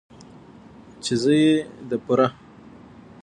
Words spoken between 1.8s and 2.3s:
د پوره